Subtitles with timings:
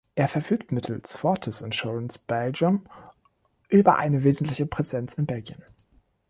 [0.15, 2.87] Er verfügt mittels Fortis Insurance Belgium
[3.69, 5.61] über eine wesentliche Präsenz in Belgien.